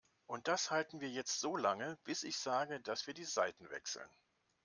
[0.25, 4.09] Und das halten wir jetzt so lange, bis ich sage, dass wir die Seiten wechseln.